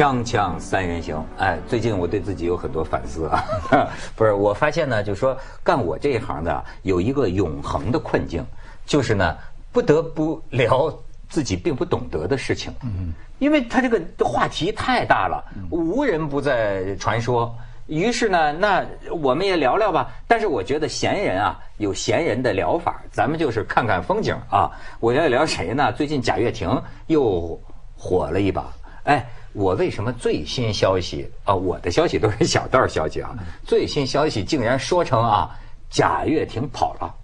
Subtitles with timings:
[0.00, 3.44] 锵锵三人行，哎，最近我对自己有很多反思啊，
[4.16, 8.42] 不是，我发现呢，就是说干我这一行的有一个永恒的困境，
[8.86, 9.36] 就是呢，
[9.72, 10.90] 不得不聊
[11.28, 17.54] 自己并不懂得的事情，嗯，因为他这个话题太大了，无人不在传说。
[17.86, 18.82] 于是呢，那
[19.20, 20.10] 我们也聊聊吧。
[20.26, 24.70] 但是我觉得闲人啊，有闲人的聊法，咱们就是看看风景啊。
[24.98, 25.92] 我要聊谁呢？
[25.92, 27.60] 最近贾跃亭又
[27.94, 28.72] 火了一把。
[29.04, 31.54] 哎，我为什么最新消息啊？
[31.54, 33.34] 我的消息都是小道消息啊。
[33.64, 35.50] 最新消息竟然说成啊，
[35.90, 37.14] 贾跃亭跑了，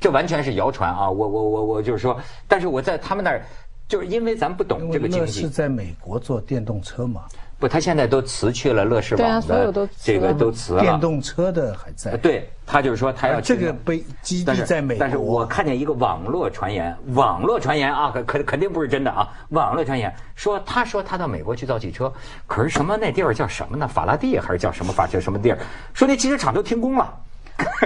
[0.00, 1.10] 这完全是谣传啊！
[1.10, 3.46] 我我我我就是说，但是我在他们那儿，
[3.88, 5.40] 就是因为咱不懂这个经济。
[5.40, 7.22] 是在美国做电动车嘛？
[7.62, 9.72] 不，他现在都辞去了乐视网的
[10.02, 10.80] 这个都辞了。
[10.80, 12.16] 电动车的还在。
[12.16, 14.98] 对他就是说他要这个被基地在美国。
[14.98, 19.28] 但是我看见一个网络传言，网络传言啊，可肯肯定不是真的啊。
[19.50, 22.12] 网络传言说，他说他到美国去造汽车，
[22.48, 23.86] 可是什么那地儿叫什么呢？
[23.86, 25.58] 法拉第还是叫什么法叫什么地儿？
[25.94, 27.14] 说那汽车厂都停工了。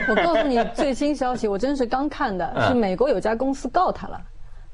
[0.09, 4.19] 我告诉你最新消息，我真是刚看的，是美国有家公司告他了，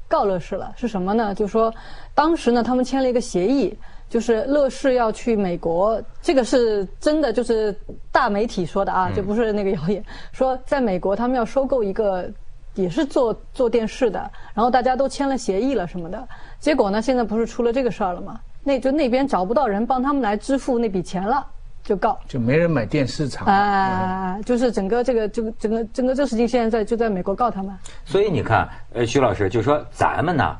[0.07, 0.71] 告乐视了。
[0.77, 1.35] 是什么呢？
[1.35, 1.73] 就说
[2.15, 3.77] 当时呢，他们签了一个协议。
[4.09, 7.75] 就是乐视要去美国，这个是真的，就是
[8.11, 10.03] 大媒体说的啊，就不是那个谣言。
[10.31, 12.29] 说在美国他们要收购一个，
[12.75, 14.19] 也是做做电视的，
[14.53, 16.27] 然后大家都签了协议了什么的。
[16.59, 18.39] 结果呢，现在不是出了这个事儿了吗？
[18.63, 21.45] 那就那边找不到人帮他们来支付那笔钱了，
[21.83, 22.17] 就告。
[22.27, 23.47] 就没人买电视厂。
[23.47, 27.75] 啊，就是整个这个这个整个整个这事情现在在就在美国告他们。
[28.05, 30.55] 所以你看，呃，徐老师就说咱们呢，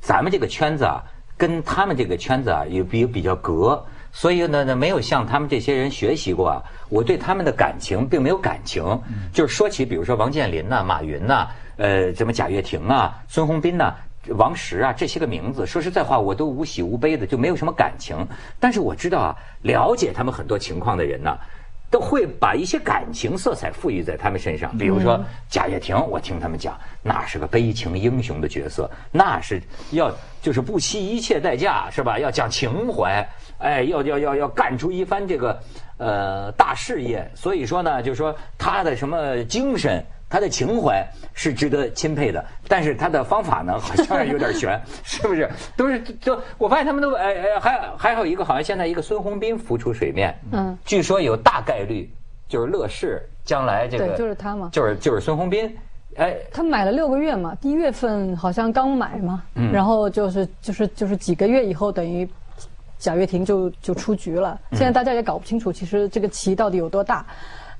[0.00, 1.02] 咱们这个圈子啊。
[1.38, 6.62] 跟他们这个圈子啊有比比较隔，所以呢呢没有向他们这些人学习过啊。
[6.90, 8.82] 我对他们的感情并没有感情，
[9.32, 13.94] 就是说起比如说王健林呐、马云呐、呃什么贾跃亭啊、孙宏斌呐、
[14.36, 18.16] 王石啊这些个名字，说实在话我都无喜无悲的，就没有什么感情。
[18.58, 21.38] 但是我知道啊，了解他们很多情况的人呢。
[21.90, 25.18] 都会把一些感情色彩赋予在他们身上，比如说
[25.48, 29.62] 贾跃亭，我听他们讲，那是个悲情英雄的角色，那是
[29.92, 30.10] 要
[30.42, 32.18] 就是不惜一切代价，是吧？
[32.18, 33.26] 要讲情怀，
[33.58, 35.58] 哎，要要要要干出一番这个
[35.96, 37.30] 呃大事业。
[37.34, 40.04] 所以说呢，就是说他的什么精神。
[40.30, 41.02] 他的情怀
[41.32, 45.48] 是值得钦佩的，但是他的方法呢，好像有点悬， 是不是？
[45.76, 52.10] 都是就我发现他们都哎哎，还还有一个好像现在一个孙宏斌浮出水面，嗯，据说有大概率
[52.46, 55.74] 就是乐视将来这个就是他嘛，就是就是孙宏斌，
[56.16, 62.28] 哎，他买了六个月嘛，一月份好像刚买嘛，嗯，然后就是就是就是几个月以后等于
[62.98, 67.24] 贾跃亭就就出局了，现在大家也搞不清楚其实这个棋到底有多大。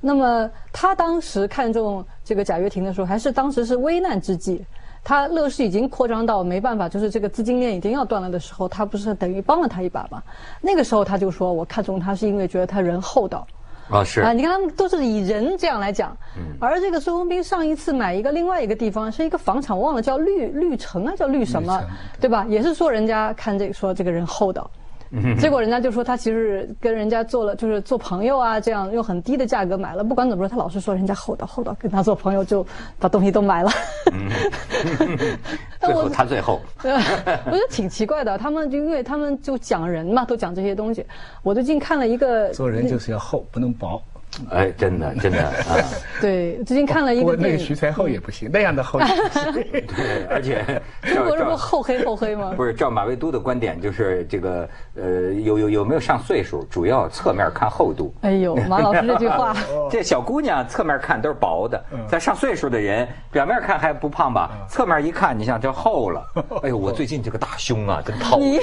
[0.01, 4.65] 那么他当时看中这个贾跃亭的时候，还是当时是危难之际，
[5.03, 10.23] 他乐视已经扩张到没办法，就是这个资金链已经要断了的时候，他不是等于帮了他一把吗？
[10.61, 13.45] 那个时候他就说，我看中他是因为觉得他人厚道。
[13.89, 16.15] 啊是啊，你看他们都是以人这样来讲，
[16.59, 21.81] 而这个孙宏斌上一次买一个另外一个地方是一个房产，忘了叫绿绿城啊，叫绿什么，
[22.21, 22.45] 对吧？
[22.47, 24.69] 也是说人家看这个说这个人厚道。
[25.39, 30.03] 结果人家就说他其实跟人家做了，就是做朋友啊，这样用很低的价格买了。
[30.03, 32.65] 不管怎么说，他老是说人家厚道厚道，跟他做朋友就
[32.99, 33.71] 把东西都买了。
[35.81, 38.37] 最后他最后， 我觉得挺奇怪的。
[38.37, 41.05] 他们就因为他们就讲人嘛，都讲这些东西。
[41.41, 44.01] 我最近看了一个，做人就是要厚，不能薄。
[44.51, 45.75] 哎，真的，真的啊！
[46.21, 48.99] 对，最近看了一个那个徐才厚也不行，那样的厚。
[49.51, 50.63] 对，而且
[51.13, 52.53] 中国这不厚黑厚黑吗？
[52.55, 58.13] 不是，照马未都的观点，就是这个呃，有有有没有上岁数，主要侧面看厚度。
[58.21, 59.55] 哎呦，马老师这句话，
[59.89, 64.51] 这小姑娘侧面看都是薄的，在上岁数的人表面看还不胖吧？
[64.69, 66.23] 侧面一看，你像这厚了。
[66.61, 68.61] 哎呦，我最近这个大胸啊，真讨厌，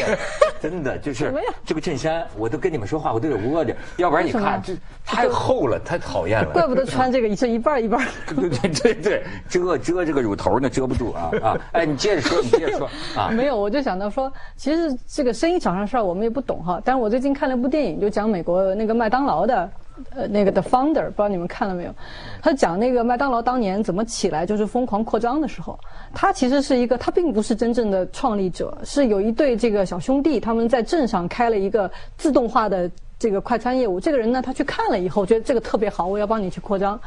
[0.61, 1.35] 真的就是
[1.65, 4.73] 这个衬衫，我都跟你们说话，我都得窝着，要不然你看这
[5.05, 5.56] 太厚。
[5.57, 6.51] 够了，太讨厌了。
[6.53, 8.07] 怪不得穿这个这一半一半。
[8.37, 11.59] 对对对对，遮遮这个乳头呢，遮不住啊啊！
[11.73, 13.31] 哎，你接着说，你接着说啊。
[13.31, 16.81] 没有，我就想到说，其实这个生意场上事儿我们也不懂哈。
[16.85, 19.71] 但是我最近看了部电影，就讲美国那个麦当劳的，
[20.15, 21.95] 呃，那个的 founder，不知道你们看了没有？
[22.43, 25.79] 他讲那个麦当劳当年怎么起来，就是疯狂扩张的时候，
[26.13, 32.91] 他其实是一个，他并不是真正的创立者，是有一对这个小兄弟，他们在镇上开了一个自动化的。
[33.19, 37.01] 这个快餐业务，这个人呢，他去看了以后，觉得这个特别好，我要帮你去扩张。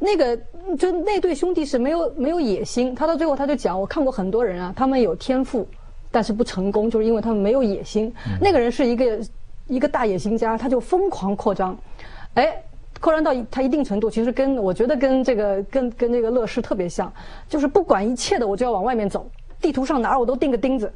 [0.00, 0.36] 那个
[0.76, 5.64] 就那对兄弟是没有没有野心，他到最后他就讲，我看过很多人啊，他们有天赋，
[6.10, 8.12] 但是不成功，就是因为他们没有野心。
[8.40, 9.20] 那个人是一个
[9.68, 11.78] 一个大野心家，他就疯狂扩张，
[12.34, 12.60] 哎，
[13.00, 17.12] 扩张到他一定程度，其实跟我觉得跟这个跟跟那个乐视特别像，
[17.48, 19.30] 就是不管一切的，我就要往外面走，
[19.60, 20.92] 地图上哪儿我都钉个钉子。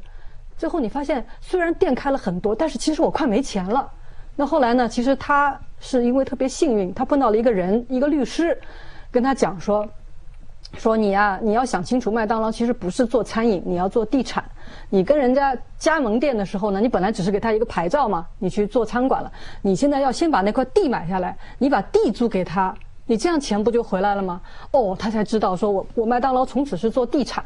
[0.57, 3.89] 最后你发现虽然店开了很多，但是其实我快没钱了。
[4.37, 4.87] 那后来呢？
[4.87, 8.57] 其实他是因为特别幸运，他碰到了一个人，一个律师，
[9.11, 9.85] 跟他讲说。
[10.73, 14.43] 说你呀，你要想清楚，麦当劳其实不是做餐饮，你要做地产。
[14.89, 19.31] 你跟人家加盟店的时候呢，你本来只是给他一个牌照嘛，你去做餐馆了。
[19.61, 22.75] 你现在要先把那块地买下来，你把地租给他。
[23.05, 24.41] 你这样钱不就回来了吗？
[24.71, 27.43] 哦，他才知道说，我我麦当劳从此是做地产，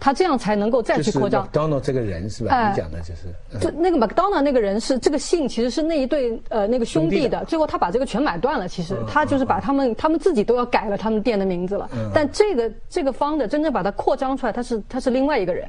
[0.00, 1.42] 他这样才能够再去扩张。
[1.44, 2.70] 麦当劳这个人是吧？
[2.70, 3.58] 你讲的就是。
[3.60, 7.44] 就那个麦当劳那个人是这个姓，其实是那一对呃那个兄弟的。
[7.46, 11.88] 最后他把这个全买断了，其实他就是把他们他们自己都要改了他们店的名字了。
[12.14, 15.68] 但这个这个方的真正把它扩张出来，他是他是另外一个人。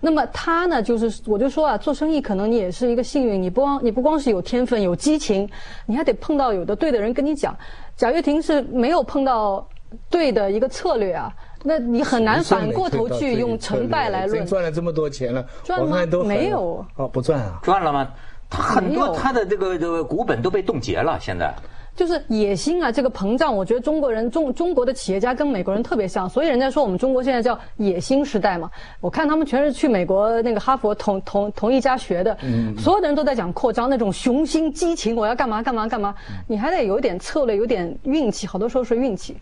[0.00, 5.48] 那么他呢，就是我就说啊，做生意可能你也是一个幸运，你不光你不光是有天分有激情，
[5.86, 7.56] 你还得碰到有的对的人跟你讲。
[7.96, 9.66] 贾跃亭是没有碰到
[10.08, 11.30] 对的一个策略啊，
[11.62, 14.46] 那你很难反过头去用成败来论。
[14.46, 15.98] 赚了这么多钱了，赚吗？
[16.24, 17.60] 没有哦，不赚啊？
[17.62, 18.08] 赚了吗？
[18.48, 21.54] 他很多他的这个这个股本都被冻结了，现在。
[21.96, 28.70] 就是野心啊，这个膨胀，我觉得中国人中中国的企业家跟美国人特别像，所以人家说我们中国现在叫野心时代嘛。
[29.00, 32.34] 我看他们全是去美国那个哈佛同同同一家学的，
[32.78, 36.14] 所有的人都在讲扩张，那种雄心激情，我要干嘛干嘛干嘛。
[36.46, 39.36] 你还得有点策略，有点运气，好多时候是运气。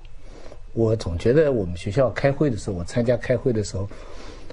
[0.79, 3.89] 我总觉得我们学校开会的时候，我参加开会的时候，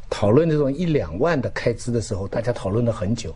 [0.10, 3.32] 讨论这种一两万的开支的时候，大家讨论了很久。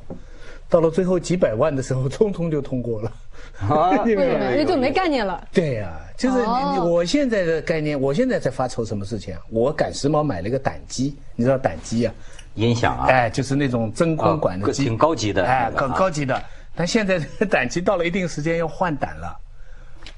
[0.68, 3.12] 到了最后几百万的时候，通通就通过了，
[3.59, 5.47] 啊， 因为就没概念了。
[5.53, 6.39] 对呀，就是
[6.81, 9.42] 我现在的概念，我现在在发愁什么事情啊？
[9.51, 12.13] 我赶时髦买了一个胆机，你知道胆机啊？
[12.56, 13.06] 音响啊？
[13.07, 16.42] 哎，就是那种真空管的机，挺高级的，哎，很高级的。
[16.75, 19.38] 但现在胆机到了一定时间要换胆了，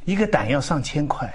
[0.05, 1.29] 一个胆要上千块。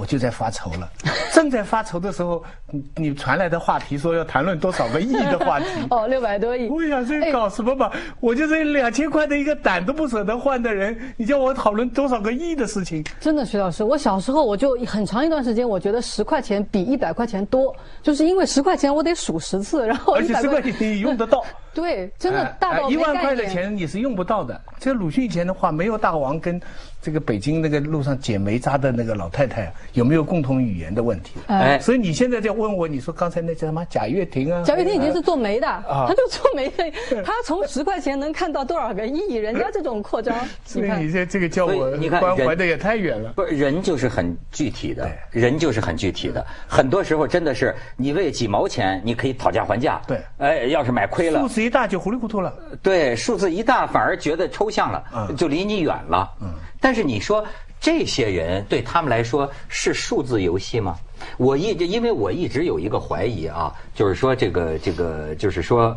[0.00, 0.90] 我就在发愁了，
[1.34, 5.66] 正在发愁的时候，你你传来的话题说要谈论多少个亿的话题。
[5.90, 6.68] 哦，六百多亿。
[6.68, 7.92] 我想这搞什么吧？
[8.18, 13.04] 我就是两千块的一个胆都不舍得换的人，你叫我讨论多少个亿的事情？
[13.20, 21.44] 真的，徐老师，我小时候我就很长一段时间，我觉得十块钱比一百块钱多，就是因为十块钱我得数十次，然后而且十块钱你用得到。
[21.72, 24.60] 对，真的大到一万块的钱你是用不到的。
[24.80, 26.60] 这鲁迅以前的话，没有大王跟
[27.00, 31.32] 这个北京那个路上捡煤渣的那个老太太有没有共同语言的问题。
[31.46, 34.62] 哎，所以你现在在问我，你说刚才那叫什么贾跃亭啊？
[34.64, 39.34] 贾跃亭已经是做煤的，他就做煤的，他从十块钱能看到多少个亿？
[39.40, 43.32] 人家这种扩张， 所以你这这个叫我关怀的也太远了。
[43.34, 46.44] 不是人就是很具体的，人就是很具体的。
[46.68, 50.02] 很多时候真的是你为几毛钱你可以讨价还价。
[50.06, 51.40] 对，哎，要是买亏了。
[51.40, 52.52] 数字一大就糊里糊涂了，
[52.82, 56.28] 对，数字一大反而觉得抽象了，就离你远了。
[56.42, 56.48] 嗯，
[56.80, 57.44] 但是你说
[57.80, 60.96] 这些人对他们来说是数字游戏吗？
[61.36, 65.96] 我一因为我一直有一个怀疑啊，就是说这个这个就是说，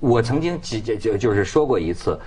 [0.00, 2.18] 我曾经就就就是说过一次，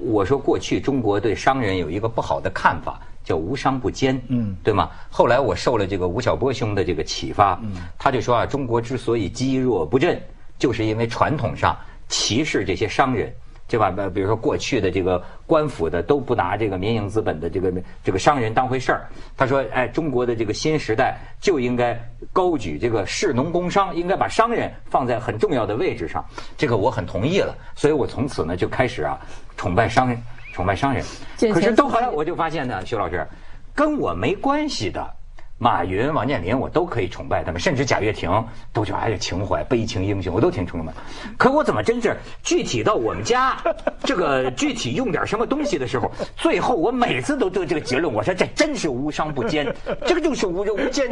[0.00, 4.90] 我说过去中国对商人有一个不好的看法，叫无商不奸，嗯，对吗？
[5.10, 10.20] 后来我受了这个吴晓波兄的这个启发，嗯，他就说啊，中国之所以积弱不振，
[10.58, 11.76] 就是因为传统上。
[12.08, 13.34] 歧视这些商人，
[13.68, 13.90] 对吧？
[14.14, 17.72] 比如说过去的这个官府的都不拿这个民营资本的这个
[18.04, 19.08] 这个商人当回事儿。
[19.36, 22.00] 他说：“哎，中国的这个新时代就应该
[22.32, 26.24] 高举这个士农工商，应该把商人放在很重要的位置上。”
[26.56, 29.18] 这个我很同意了，所以我从此呢就开始啊
[29.56, 31.04] 崇拜商人，崇拜商人。
[31.52, 33.26] 可是到后来我就发现呢，徐老师
[33.74, 35.15] 跟我没关系的。
[35.58, 38.30] 马云、王健林，我都可以崇拜他们，甚至贾跃亭，
[38.74, 40.92] 都觉得哎呀情怀、悲情英雄，我都挺崇拜。
[41.38, 43.56] 可我怎么真是 具体到我们家，
[44.04, 51.08] 这个具体用点什么东西的时候，最后我每次都得这个结论，我说这真是无商不奸，这个就是无无奸。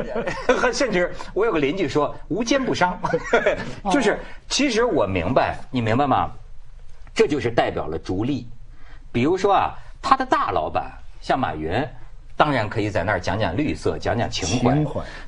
[0.74, 3.00] 甚至我有个邻居说无奸不商，
[3.90, 4.20] 就是
[4.50, 6.30] 其实我明白，你明白吗？
[7.14, 8.46] 这就是代表了逐利。
[9.10, 9.72] 比如说啊，
[10.02, 11.82] 他的大老板像马云。
[12.36, 14.76] 当然可以在那儿讲讲绿色，讲讲情怀。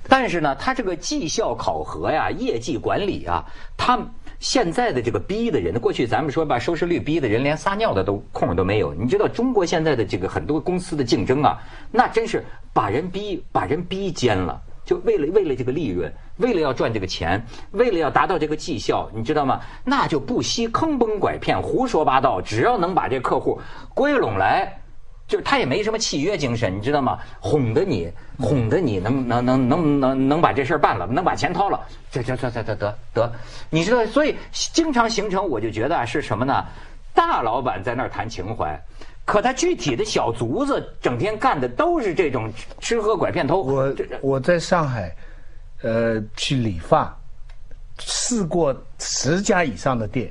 [0.08, 3.44] 但是呢，他这个绩效考核呀、业绩管理啊，
[3.76, 3.98] 他
[4.40, 8.92] 现在的这个逼的人，过去咱们说把收视率逼的人连撒尿的都空都没有。
[8.92, 11.58] 你知道中国现在的这个很多公司的竞争啊，
[11.92, 19.60] 那真是把人逼把人逼尖了，就为了为了这个利润，为了要赚这个钱，为了要达到这个绩效，你知道吗？
[19.84, 23.60] 那就不惜坑蒙拐骗、胡说八道，只要能把这客户
[23.94, 24.80] 归拢来。
[25.28, 27.18] 就是他也没什么契约精神，你知道吗？
[27.40, 31.80] 哄得你，哄得你能能能能能能把这事儿办了，能把钱掏了，
[32.10, 33.32] 这这这这得得得，
[33.68, 36.64] 你知道，所以经常形成，我就觉得啊是什么呢？
[37.12, 38.78] 大老板在那儿谈情怀，
[39.24, 43.62] 可他具体的小卒子整天干的都是这种吃喝拐骗偷。
[43.62, 45.16] 我我在上海，
[45.82, 47.18] 呃，去理发，
[47.98, 50.30] 试过十家以上的店。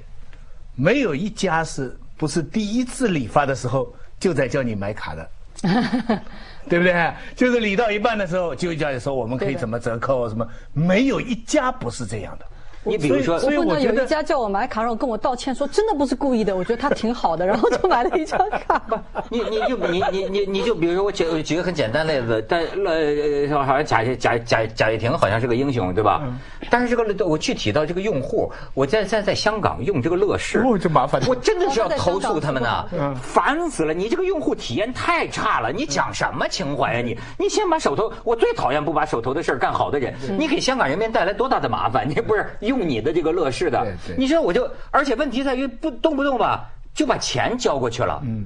[0.75, 5.29] 没有一家是不是第一次理发的时候就在叫你买卡的，
[6.69, 7.13] 对不对？
[7.35, 12.45] 就是理到一半的时候就叫你说我们可以怎么折扣什么，没有一家不是这样的。
[12.85, 18.81] 你比如说我碰到有一家叫我买卡，然后跟我道歉说真的不是故意的，我觉得他挺好的，然后就买了一张卡。
[19.29, 26.21] 你你就你你你你就比如说我举我举个很简单例子，但呃好像贾贾贾贾跃亭好像是个英雄对吧？
[26.69, 33.93] 但是这个我具体到这个用户，我在在在香港用这个乐视，哦这麻烦我真的是要投诉他们呢嗯，烦死了！
[33.93, 37.17] 你这个用户体验太差了，你讲什么情怀呀你？
[37.37, 42.07] 你先把手头，我最讨厌不把手头的事儿干好的人，你给香港人民带来多大的麻烦？
[42.09, 43.85] 你不是用你的这个乐视的。
[44.17, 48.45] 你说我就，而且问题在于不动不动吧就把钱交过去了，嗯，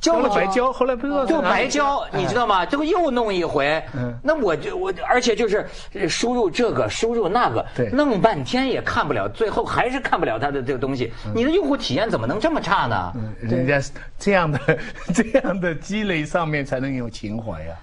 [0.00, 2.64] 交了白交，后来不知道就白交，你知道吗？
[2.64, 11.12] 这不又弄一回嗯，那我就我，而且就是呃输入这个，输入那个对，弄半天也看不了，最后还是看不了他的这个东西。
[11.34, 13.12] 你的用户体验怎么能这么差呢？
[13.40, 13.80] 人家
[14.18, 14.58] 这样的
[15.14, 17.76] 这样的积累上面才能有情怀呀、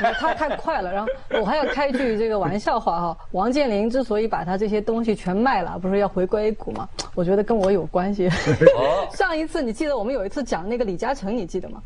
[0.00, 1.08] 太他太快了，然后
[1.40, 3.16] 我还要开一句这个玩笑话哈。
[3.32, 6.88] 王健林之所以把他这些东西全卖了，不是要回归 A 股吗？
[7.14, 8.28] 我觉得跟我有关系。
[8.76, 11.80] 哦 上一次你记得我们有一次讲那个李嘉诚，你记得吗？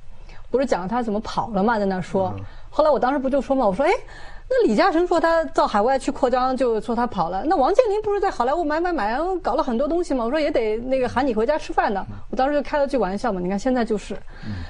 [0.50, 2.34] 不是讲他怎么跑了嘛，在那说。
[2.70, 3.90] 后来我当时不就说嘛，我说哎。
[4.48, 7.42] 那李嘉诚说他到海外去扩张，就说他跑了。
[7.46, 10.24] 那王健林不是在好莱坞买买买，搞了很多东西吗？
[10.24, 12.06] 我说也得那个喊你回家吃饭的。
[12.30, 13.40] 我当时就开了句玩笑嘛。
[13.40, 14.16] 你看现在就是，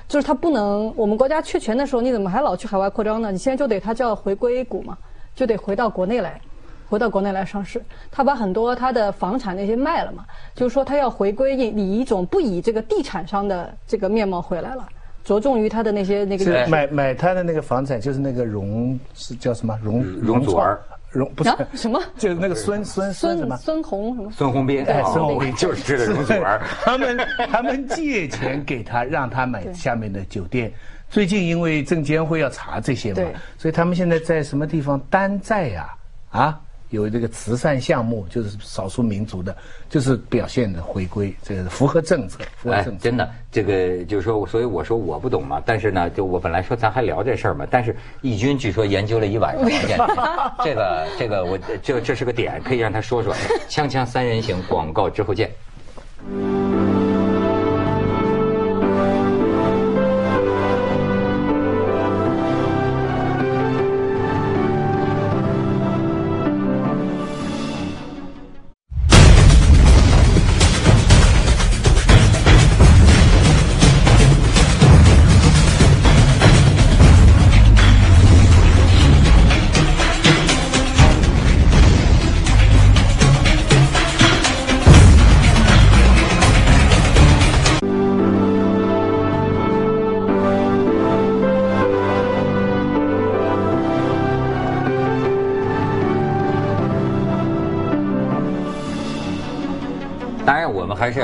[0.09, 3.31] 就是他不能，我们国家缺钱的时候，你怎么还老去海外扩张呢？
[3.31, 4.97] 你现在就得他就要回归股嘛，
[5.35, 6.41] 就得回到国内来。
[6.89, 10.25] 回到国内来上市，他把很多他的房产那些卖了嘛，
[10.55, 14.89] 就是说他要回归以以一种不以这个地产商的这个面貌回来了，
[15.25, 19.79] 着重于他的那些那个是买买他的那个房产，就是那个容是叫什么？
[19.83, 20.81] 容容祖儿。
[21.13, 21.57] 容不是、啊？
[21.73, 21.99] 什么？
[22.19, 23.57] 就是那个孙孙孙什么？
[23.57, 24.31] 孙孙红什么？
[24.33, 25.55] 孙宏斌，哎，哦孙宏斌。
[25.57, 26.61] 就是这个容祖儿。
[26.85, 27.17] 他们
[27.51, 30.71] 他们借钱给他，让他买下面的酒店。
[31.09, 33.23] 最近因为证监会要查这些嘛，
[33.57, 35.01] 所以他们现在在什么地方？
[35.09, 35.89] 担债呀？
[36.31, 39.57] 啊，有这个慈善项目，就是少数民族的，
[39.89, 43.03] 就是表现的回归，这个符合政策，符合哎政，策。
[43.03, 45.61] 真的，这个就是说，所以我说我不懂嘛。
[45.67, 49.69] 但是呢，就我本来说咱还聊这事儿嘛，但是义军据说研究了一晚上
[50.63, 53.35] 这个这个我这这是个点，可以让他说说。
[53.69, 55.51] 锵锵三人行，广告之后见。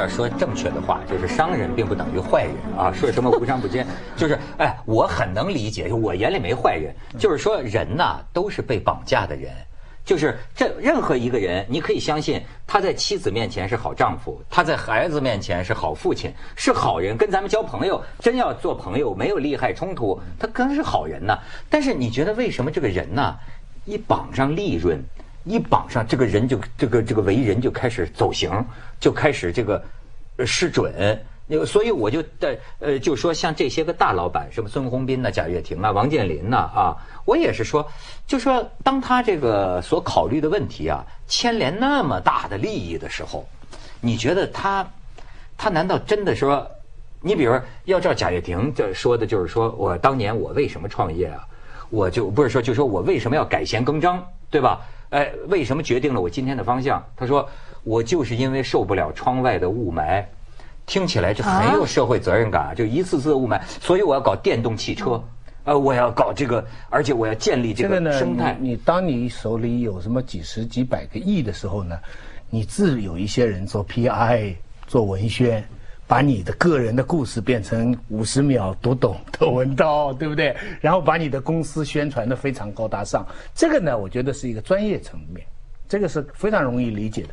[0.02, 2.92] 要说正确的话，就是商人并不等于坏人啊。
[2.92, 9.52] 说什么无商不奸，就是哎，我很能理解，我眼里没坏人，就是说人呐都是被绑架的人。
[10.04, 21.38] 就是这任何一个人，你可以相信他在妻子面前是好丈夫，他在孩子面前是好父亲，是好人，跟咱们交朋友，真要做朋友，没有利害冲突，他更是好人呐。
[21.70, 23.36] 但是你觉得为什么这个人呐，
[23.84, 25.00] 一绑上利润？
[25.44, 28.50] 一绑上这个人就这个这个为人就开始走形，
[29.00, 29.82] 就开始这个
[30.46, 31.20] 失准。
[31.46, 37.86] 那，所以我就在呃，就说像这些个大老板，什么孙宏斌呐、贾跃亭啊、王健林呐啊，我也是说，
[38.26, 43.44] 就说当他这个所考虑的问题啊，牵连那么大的利益的时候，
[44.00, 44.88] 你觉得他，
[45.58, 46.64] 他难道真的说，
[47.20, 51.44] 你比如要照贾跃亭这说的，就是说我当年我为什么创业啊？
[51.90, 54.80] 我就不是说，就说我为什么要改弦更张，对吧？
[55.12, 57.04] 哎，为什么决定了我今天的方向？
[57.14, 57.46] 他说，
[57.84, 60.24] 我就是因为受不了窗外的雾霾，
[60.86, 65.22] 听起来这很有社会责任感啊，就一次次的雾霾，所以我要搞电动汽车，
[65.64, 68.56] 呃，我要搞这个，而且我要建立这个生态。
[68.58, 71.98] 你你当你手里有什么几十几百个亿的时候呢，
[72.48, 74.54] 你自有一些人做 PI
[74.86, 75.62] 做文宣，
[76.12, 80.54] 把你的个人的故事变成五十秒读懂的文道， 对不对？
[80.78, 85.42] 然后把你的公司宣传的非常高大上，这个呢，我觉得是一个专业层面，
[85.88, 87.28] 这个是非常容易理解的。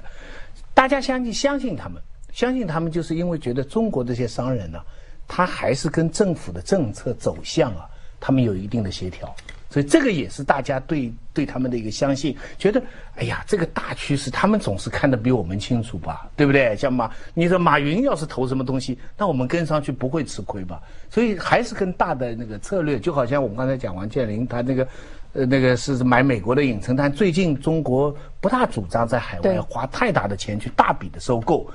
[0.74, 4.80] 大家相信相信他们，相信他们，就是因为觉得中国这些商人呢、
[5.28, 7.84] 他还是跟政府的政策走向啊，
[8.18, 9.36] 他们有一定的协调。
[9.70, 12.82] 所以这个也是大家对对他们的一个相信，觉得
[13.16, 16.76] 哎呀，这个大趋势他们总是看得比我们清楚吧，对不对？
[16.76, 20.82] 像马，你说马云要是投什么东西，那我们跟上去不会吃亏吧？
[21.10, 24.88] 所以还是跟大的那个策略，就好像我们刚才讲王健林他那个，
[25.34, 31.70] 呃，那个是买美国的影城，但最近中国不大主张在海外花太大的钱去大笔的收购。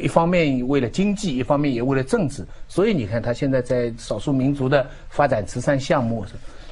[0.00, 6.24] 一方面为了经济，一方面也为了政治，所以你看他现在在少数民族的发展慈善项目，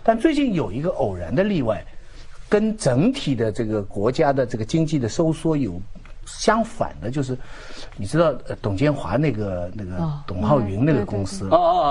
[0.08, 1.84] 但最近有一个偶然的例外，
[2.48, 5.78] 跟整体的这个国家的这个经济的收缩有
[6.24, 7.36] 相反的，就是
[7.98, 11.50] 你知道呃董建华那个那个哦董浩云那个公司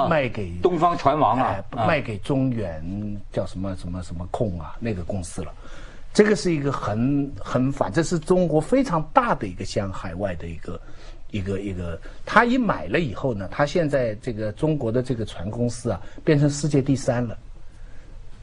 [0.10, 2.84] 卖给东方船王啊哎，卖给中远
[3.32, 5.54] 叫什么什么什么控啊那个公司了。
[6.12, 10.82] 这个是一个很很反，正是中国非常大的一个向海外的一个
[11.30, 12.02] 一个一个。
[12.26, 17.38] 他一买了以后呢，他现在这个中国的这个船公司啊，变成世界第三了。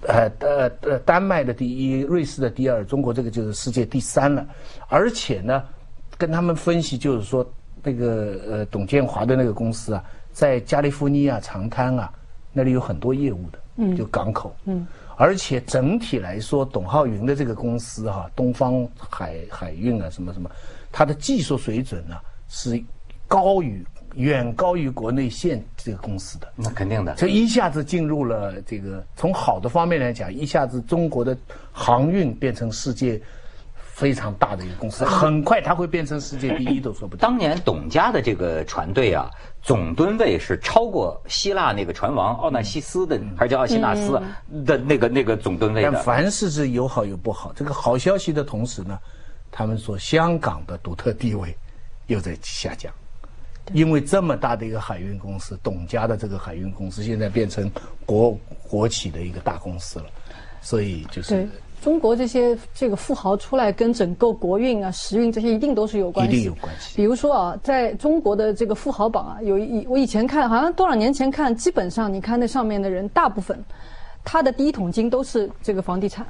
[0.06, 4.46] 呃呃呃，丹麦的第一，瑞士的第二，中国这个就是世界第三了。
[4.88, 5.64] 而且呢，
[6.16, 7.46] 跟他们分析就是说，
[7.82, 12.12] 那个呃董建华的那个公司啊，在加利福尼亚长滩啊
[12.52, 20.50] 那里有很多业务的，嗯，就港口，嗯，而且整体来说，董浩云的这个公司哈、东方海海运啊什么什么，
[20.92, 22.16] 它的技术水准呢、
[22.49, 22.80] 是
[23.26, 23.84] 高于
[24.14, 26.48] 远高于国内现这个公司的。
[26.56, 27.14] 那肯定的。
[27.14, 31.36] 这一下子进入了这个，从好的方面来讲，一下子中国的
[31.70, 33.20] 航运变成世界
[33.76, 37.18] 非常大的一个公司，很快它会变成世界第一都说不定。
[37.20, 39.30] 当年董家的这个船队啊，
[39.62, 44.20] 总吨位是超过希腊那个船王奥纳西斯的，还是叫奥西纳斯
[44.64, 45.98] 的那个那个总吨位但的。
[46.00, 48.98] 凡事是有好有不好，这个好消息的同时呢，
[49.52, 51.56] 他们说香港的独特地位
[52.06, 52.92] 又在下降。
[53.73, 57.71] 因为这么大的一个海运公司，董家的这个海运公司现在变成
[58.04, 58.37] 国
[58.68, 60.06] 国企的一个大公司了，
[60.61, 61.49] 所以就是。
[61.83, 66.97] 中国这些这个富豪出来跟整个国运啊、时运这些一定都是有关系，一定有关系。
[66.97, 73.62] 比如说啊，在中国的这个富豪榜啊，有一我以前看好像多少年前看，基本上你看那上面的人，大部分
[74.24, 76.26] 他的第一桶金都是这个房地产，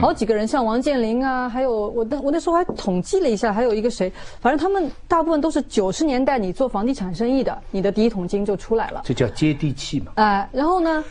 [0.00, 9.02] 好几个人，像王健林啊，还有我那我那时候还统计了一下，还有一个谁，反正他们大部分都是九十年代你做房地产生意的，你的第一桶金就出来了。
[9.04, 10.12] 这叫接地气嘛。
[10.14, 11.04] 哎，然后呢，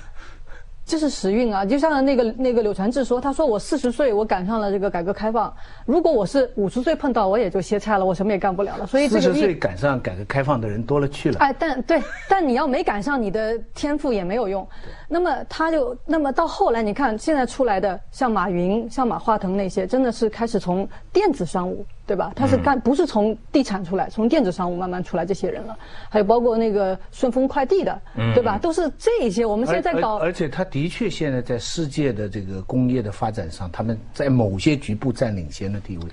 [0.85, 5.53] 这是时运啊，就像那个那个柳传志说，他说我四十岁我赶上了这个改革开放，
[5.85, 8.87] 如果我是五十岁碰到，我也就歇菜了，我什么也干不了了。
[8.87, 11.39] 所以四十岁，赶上改革开放的人多了去了。
[11.39, 14.65] 哎，但对，但你要没赶上，你的天赋也没有用。
[15.13, 22.31] 那么他就，那么到后来，你看现在出来的像马云、像马化腾那些，真的是开始从电子商务，对吧？
[22.33, 25.77] 他是干不是从地产出来，从电子商务慢慢出来这些人了。
[26.09, 28.01] 还有包括那个顺丰快递的，
[28.33, 28.57] 对吧？
[28.57, 29.45] 都是这些。
[29.45, 36.03] 我们现在在搞而且他的确现在在世界的这个工业的发展上，他们在某些局部占领先的地位，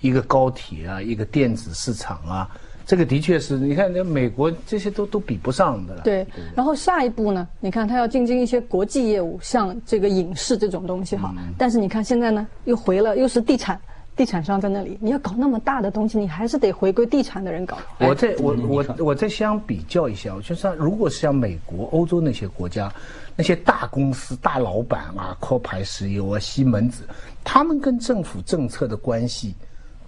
[0.00, 2.48] 一个高铁啊，一个电子市场啊，
[2.86, 6.02] 这个的确是你看，那美国这些都都比不上的了。
[6.02, 7.48] 对，然后下一步呢？
[7.58, 11.34] 你看他要进军一些国际业务，像这个影视这种东西哈。
[11.58, 13.80] 但是你看现在呢，又回了，又是地产，
[14.14, 17.76] 地产商在那里，你要搞那么大的东西，你还是得回归地产的人搞。
[17.98, 22.92] 我再我我我再相比较一下，我就说，如果是像美国、欧洲那些国家，
[23.34, 27.02] 那些大公司、大老板啊，壳牌石油啊、西门子，
[27.42, 29.56] 他们跟政府政策的关系，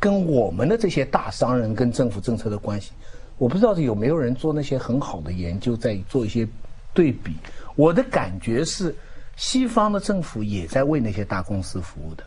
[0.00, 2.92] 跟我们的这些大商人跟政府政策的关系，
[3.36, 6.46] 我不知道有没有人做那些很好的研究，在做一些
[6.94, 7.34] 对比。
[7.76, 8.94] 我的感觉是，
[9.36, 12.24] 西方的政府也在为那些大公司服务的。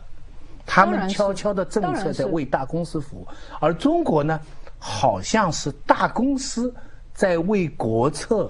[0.64, 3.26] 他们悄悄的政策在为大公司服务，
[3.60, 4.40] 而中国呢，
[4.78, 6.72] 好像是大公司
[7.12, 8.48] 在为国策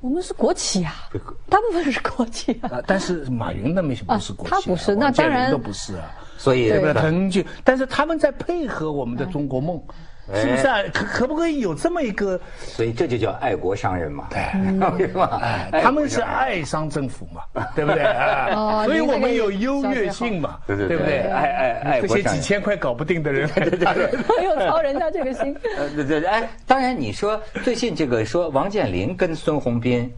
[0.00, 1.08] 我们是国企啊，
[1.48, 2.68] 大部分是国企啊。
[2.74, 6.94] 啊，但是马云那没不是国企、啊，他不是那当然都不是啊，所以对不对？
[6.94, 9.80] 腾讯，但是他们在配合我们的中国梦，
[10.32, 10.78] 哎是不是啊？
[10.92, 12.40] 可可不可以有这么一个？
[12.58, 14.28] 所以这就叫爱国商人嘛，
[14.96, 15.38] 对 吧？
[15.42, 17.42] 哎，他们是爱商政府嘛，
[17.76, 18.02] 对不对？
[18.86, 21.18] 所以我们有优越性嘛，对对对不对？
[21.20, 22.42] 爱爱爱这些几国商人。
[22.42, 24.44] 千块搞不定的人，对对对。
[24.44, 25.54] 又 操人家这个心。
[25.76, 30.10] 呃，对对，哎，当然你说最近这个说王健林跟孙宏斌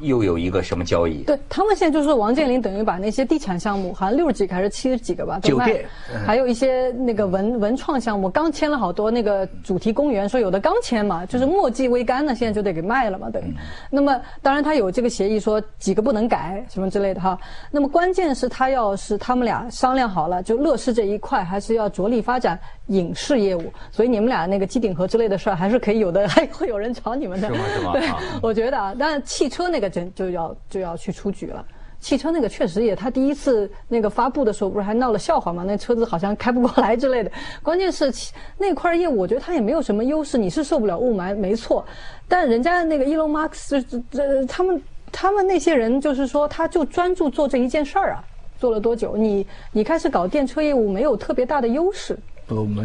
[0.00, 1.22] 又有一个什么交易？
[1.24, 13.54] 对他们现在就是说，王健林等于把那些地产项目，好像六十几个还是七十几个吧，酒店嗯还有一些那个文文创项目，刚签了好多那个主题公园，说有的刚签嘛，就是墨迹未干呢，现在就得给卖了嘛，等嗯于。
[13.90, 17.38] 那么当然他有这个协议，说几个不能改什么之类的哈。
[17.70, 27.48] 那么关键是他要是他们俩商量好了，就乐视这一块还是要着力发展影视业务，所以你们俩那个机顶盒之类的事儿还是可以有的，还会有人找你们的。
[27.48, 31.64] 是吗是吗对啊， 我觉得啊，但是汽车那个真就要就要去出局了。
[32.00, 35.64] 汽车那个确实也，他第一次那个发布的时候不是还闹了笑话吗？
[35.66, 37.32] 那车子好像开不过来之类的。
[37.62, 38.12] 关键是
[38.58, 40.36] 那块业务，我觉得他也没有什么优势。
[40.36, 41.86] 你是受不了雾霾，没错，
[42.28, 48.24] 但人家那个伊隆马斯这这他们他们那些人就是说，他就专注做这一件事儿啊。
[48.56, 49.16] 做了多久？
[49.16, 52.16] 你你开始搞电车业务，没有特别大的优势。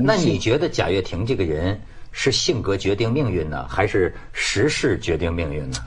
[0.02, 1.80] 那你觉得贾跃亭这个人
[2.12, 5.78] 是性格决定命运呢，还是时势决定命运呢？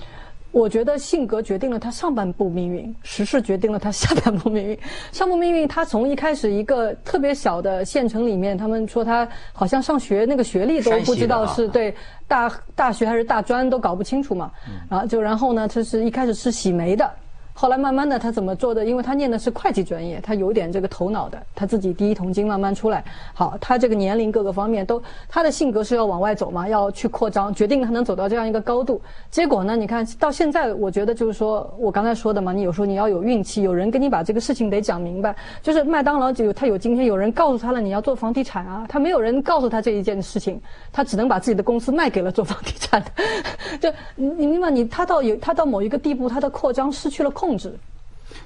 [0.52, 4.78] 我觉得性格决定了他上半部命运，时势决定了他下半部命运。
[5.10, 11.94] 上部命运，他从一开始一个特别小的县城里面，他们说他好像上学那个学历都不知道是对
[12.28, 14.52] 大大学还是大专都搞不清楚嘛。
[14.90, 17.10] 然后就然后呢，他是一开始是洗煤的。
[17.54, 18.84] 后来慢慢的，他怎么做的？
[18.84, 23.04] 因为他念的是会计专业，他有点这个头脑的，他自己第一桶金慢慢出来。
[23.34, 29.00] 好，他这个年龄各个方面都，他的性格是要往外走嘛，要去扩张，决定他能走到这样一个高度。
[29.30, 35.36] 结果呢，你看到现在，我觉得就是说我刚才说的嘛，你有时候你要有运气，有人跟你把这个事情得讲明白。
[35.60, 40.58] 就是麦当劳就有他有今天，有人告诉他了你要做房地产啊，他没有人告诉他这一件事情，
[40.90, 43.10] 他只能把自己的公司卖给了做房地产的。
[43.78, 47.30] 就你你明白，你他到有他到某一个地步，他的扩张失去了。
[47.42, 47.76] 控制，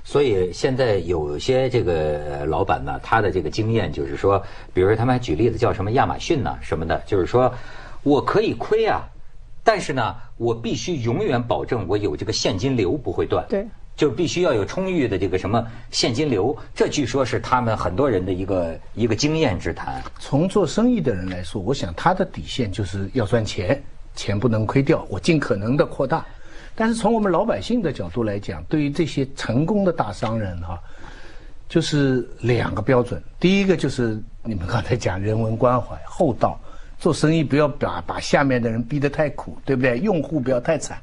[0.02, 7.52] 所以现在有些这个老板呢，他的这个经验就是说，比如说他们还举例子叫什么亚马逊呐什么的，就是说
[8.02, 9.02] 我可以亏啊，
[9.62, 20.02] 但是呢，我必须永远保证我有这个现金流不会断，对，就必须要有充裕的这个什么现金流，这据说是他们很多人的一个一个经验之谈。
[20.18, 23.78] 从做生意的人来说，我想他的底线就是要赚钱，
[24.14, 26.24] 钱不能亏掉，我尽可能的扩大。
[26.76, 30.78] 但是从我们老百姓的角度来讲，对于这些成功的大商人哈，
[31.68, 33.20] 就是两个标准。
[33.40, 36.60] 第一个就是你们刚才讲人文关怀、厚道，
[36.98, 39.98] 做生意不要把把下面的人逼得太苦，对不对？
[40.00, 40.98] 用户不要太惨。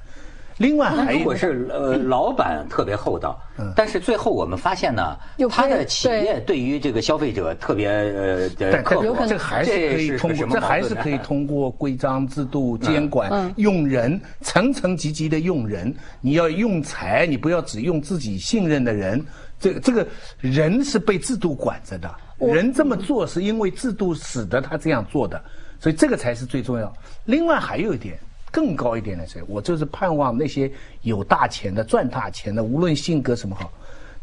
[0.57, 3.39] 另外还有，如果是呃老板特别厚道，
[3.75, 5.15] 但是最后我们发现呢，
[5.51, 6.63] 他的企业对。
[6.63, 8.47] 于这个消费者特别呃
[8.83, 19.21] 刻薄，这还是可以通过，这还是可以通过规章制度监管，用人层层级级的用人，你要用才，你不要只用自己信任的人，
[19.59, 20.07] 这这个
[20.39, 25.43] 人是被制度管着的，人这么做是因为制度使得他这样做的，
[25.81, 26.93] 所以这个才是最重要。
[27.25, 28.17] 另外还有一点。
[28.53, 33.73] 更高一点的谁，我就是盼望那些有大钱的、赚大钱的，无论性格什么好，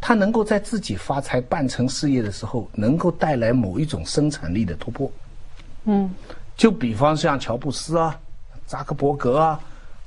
[0.01, 5.11] 他能够在自己发财、办成事业的时候，能够带来某一种生产力的突破。
[5.87, 6.09] 嗯，
[6.57, 8.17] 就比方像乔布斯啊、
[8.69, 9.61] 扎克伯格啊，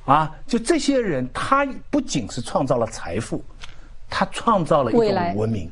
[0.05, 3.43] 啊，就这些人，他不仅是创造了财富，
[4.09, 5.69] 他创造了一种文明、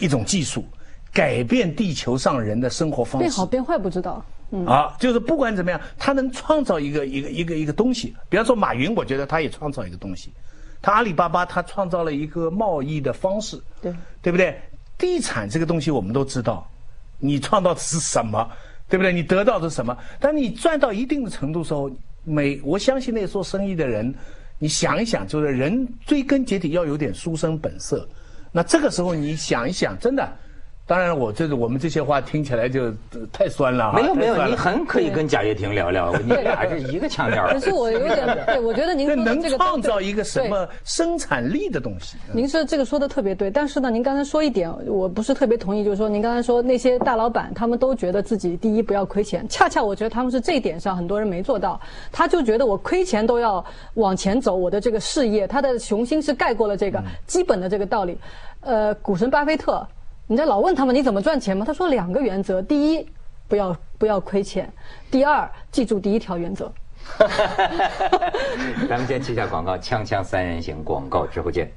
[0.00, 0.64] 一种技术，
[1.12, 3.28] 改变地球上人的生活方式。
[3.28, 4.24] 变好变坏不知道。
[4.66, 8.14] 啊，就是不管怎么样，他能创造一个一个一个一个东西。
[8.28, 10.32] 比方说马云，我觉得他也创造一个东西。
[10.80, 14.56] 他阿里巴巴，他创造了一个贸易的方式，对对不对？
[14.96, 16.64] 地产这个东西我们都知道，
[17.18, 18.48] 你创造的是什么，
[18.88, 19.12] 对不对？
[19.12, 19.96] 你得到的是什么？
[20.20, 21.90] 当你赚到一定的程度时候，
[22.22, 24.14] 每我相信那些做生意的人，
[24.58, 28.08] 你想一想，就是人追根结底要有点书生本色。
[28.52, 30.30] 那这个时候你想一想，真的。
[30.88, 32.92] 当然，我这个我们这些话听起来就
[33.32, 33.92] 太酸了。
[33.92, 37.44] 没有没有，你很可以跟贾跃亭聊聊，你俩是一个腔调。
[37.48, 42.16] 可是我有点，对， 我觉得您说能创造一个什么生产力的东西？
[42.32, 51.80] 您是这个说的特别对，但是呢，您刚才说一点，我不是特别同意，就是说您刚才说那些大老板他们都觉得自己第一不要亏钱，恰恰我觉得他们是这一点上很多人没做到，
[52.12, 58.16] 他就觉得我亏钱都要往前走，我的这个事业，他的雄心是盖过了这个基本的这个道理。
[58.60, 59.84] 呃，股神巴菲特。
[60.28, 61.64] 你在老问他们你怎么赚钱吗？
[61.64, 63.06] 他说两个原则：第一，
[63.46, 64.66] 不要不要亏钱；
[65.08, 66.72] 第二，记住第一条原则。
[68.88, 71.70] 咱们先记下广告，锵锵三人行广告之后见。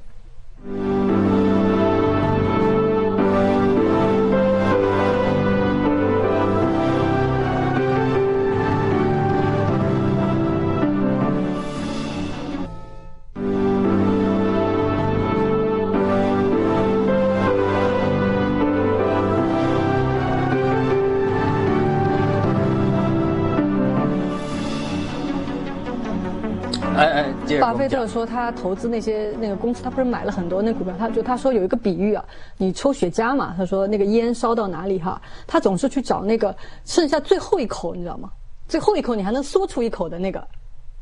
[27.57, 32.23] 巴菲特说他投资那些那个公司，他不是买了很多那股票，他就他说有一个比喻啊，
[32.57, 38.29] 你抽雪茄嘛，他说那个烟烧到哪里哈，他总是去找那个剩下最后一口，你知道吗？
[38.67, 40.47] 最后一口你还能嗦出一口的那个，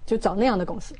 [0.05, 0.95] 就找那样的公司。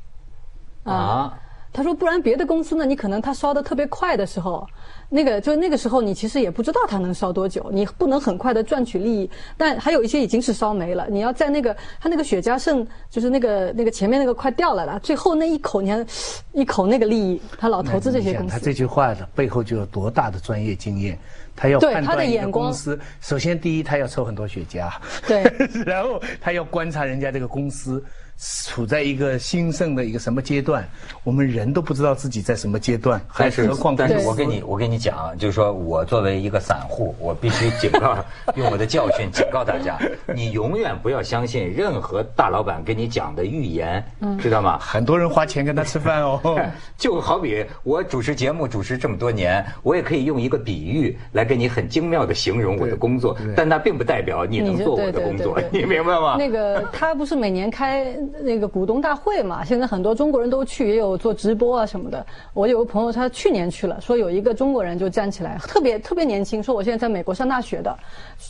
[0.84, 1.38] 啊，
[1.72, 4.66] 他说不然别的公司呢，你可能它烧的特别快的时候，
[5.08, 9.30] 那个就那个时候你其实也不知道它能烧多久，你不能很快的赚取利益。
[9.56, 16.06] 但还有一些已经是烧没了，你要在那个它那个雪茄剩就是那个那个前面那个快掉了了，最后那一口你看
[16.52, 18.52] 一口那个利益，他老投资这些公司。
[18.52, 21.18] 他这句话的背后就有多大的专业经验。
[21.54, 24.88] 他要判断一个公司，首先第一，他要抽很多雪茄，
[25.26, 25.42] 对，
[25.84, 28.02] 然后他要观察人家这个公司。
[28.38, 30.88] 处在一个兴盛的一个什么阶段，
[31.24, 33.96] 我们人都不知道自己在什么阶段，还是何况？
[33.96, 38.16] 但是我跟你，我跟你讲，就是说我作为一个散户，我必须警告，
[38.54, 39.98] 用我的教训警告大家：
[40.32, 44.04] 你永远不要相信任何大老板给你讲的预言，
[44.40, 44.78] 知道吗？
[44.78, 46.40] 很多人花钱跟他吃饭哦。
[46.96, 56.36] 就好比我主持节目主持这么多年，我也可以用一个比喻来跟你很精妙的形容我的工作，但那并不代表你能做我的工作，你明白吗？
[56.38, 58.14] 那个他不是每年开。
[58.42, 62.24] 那个股东大会嘛，现在很多中国人都去，也有做直播啊什么的。
[62.54, 67.96] 我有个朋友，他去年去了，说有一个中国人就站起来，特别特别年轻，说我现在在美国上大学的，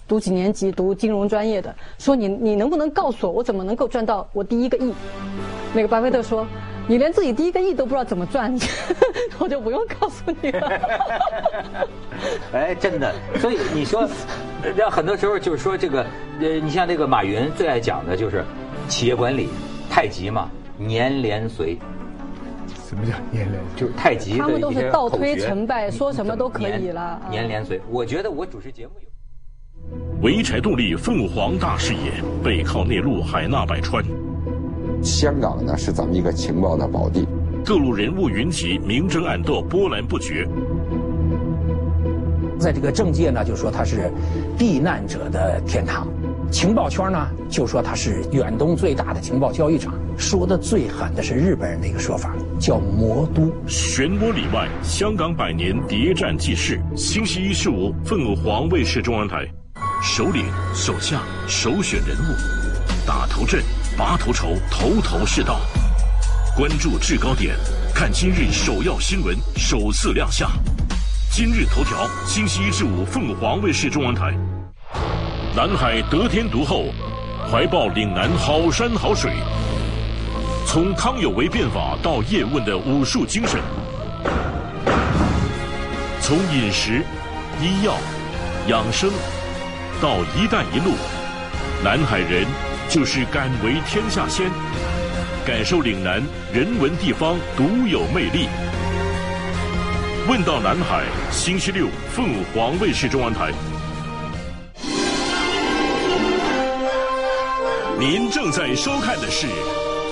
[0.06, 4.92] 读几年级，读金融专业的，说你你能不能告诉我，我怎么能够赚到我第一个亿？
[5.74, 6.46] 那个巴菲特说，
[6.86, 8.56] 你连自己第一个亿都不知道怎么赚，
[9.38, 10.72] 我就不用告诉你了。
[12.52, 14.08] 哎，真的，所以你说，
[14.76, 16.04] 那很多时候就是说这个，
[16.40, 18.44] 呃，你像那个马云最爱讲的就是。
[18.88, 19.50] 企业管理，
[19.98, 21.76] 太极嘛，年连随。
[22.87, 23.61] 什么叫年连？
[23.74, 27.20] 就是太极他们都是倒推成败，说什么都可以了。
[27.28, 29.08] 年连随，我觉得我主持节目有。
[30.22, 32.12] 潍柴动力凤凰大视野，
[32.44, 34.04] 背靠内陆海纳百川。
[35.02, 37.26] 香港呢是咱们一个情报的宝地，
[37.64, 40.46] 各路人物云集，明争暗斗，波澜不绝。
[42.56, 44.12] 在这个政界呢，就说它是
[44.56, 46.06] 避难者的天堂。
[46.50, 49.94] 情报圈呢，就说它是远东最大的情报交易场。
[50.16, 53.52] 说的最狠的是日本人的一个说法，叫“魔都”。
[53.68, 56.80] 漩涡里外，香港百年谍战记事。
[56.96, 59.46] 星期一十五，凤凰卫视中央台。
[60.02, 62.34] 首领、手下、首选人物，
[63.06, 63.62] 打头阵、
[63.96, 65.61] 拔头筹，头头是道。
[66.56, 67.54] 关注制高点，
[67.94, 70.50] 看今日首要新闻，首次亮相。
[71.30, 74.34] 今日头条，星期一至五，凤凰卫视中文台。
[75.56, 76.84] 南海得天独厚，
[77.50, 79.32] 怀抱岭南好山好水。
[80.66, 83.58] 从康有为变法到叶问的武术精神，
[86.20, 87.02] 从饮食、
[87.61, 87.94] 医药、
[88.68, 89.11] 养生
[90.00, 90.94] 到“一带一路”，
[91.82, 92.46] 南海人
[92.88, 94.48] 就是敢为天下先，
[95.44, 98.46] 感受岭南人文地方独有魅力。
[100.28, 103.50] 问到南海，星期六凤凰卫视中文台。
[107.98, 109.48] 您正在收看的是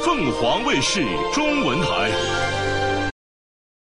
[0.04, 2.45] 凤凰卫视中文台。